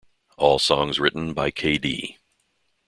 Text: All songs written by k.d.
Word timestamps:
All 0.35 0.57
songs 0.57 0.99
written 0.99 1.31
by 1.35 1.51
k.d. 1.51 2.17